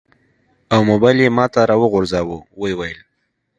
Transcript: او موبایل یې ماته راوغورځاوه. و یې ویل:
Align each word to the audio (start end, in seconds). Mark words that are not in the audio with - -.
او 0.73 0.79
موبایل 0.91 1.17
یې 1.23 1.35
ماته 1.37 1.61
راوغورځاوه. 1.69 2.37
و 2.59 2.63
یې 2.69 2.75
ویل: 2.79 2.99